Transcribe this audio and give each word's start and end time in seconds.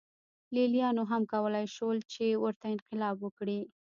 لېلیانو 0.55 1.03
هم 1.11 1.23
کولای 1.33 1.65
شول 1.75 1.97
چې 2.13 2.23
ورته 2.43 2.65
انقلاب 2.75 3.15
وکړي. 3.21 3.59